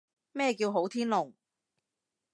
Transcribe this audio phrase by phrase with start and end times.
[0.31, 1.31] 咩叫好天龍？